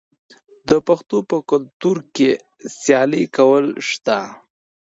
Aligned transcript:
د 0.67 0.71
پښتنو 0.87 1.19
په 1.29 1.37
کلتور 1.51 1.97
کې 2.15 2.29
سیالي 2.81 3.23
کول 3.35 3.65
شته. 3.89 4.17